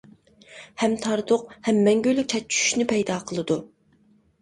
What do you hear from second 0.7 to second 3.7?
ھەم تارتۇق ۋە مەڭگۈلۈك چاچ چۈشۈشنى پەيدا قىلىدۇ.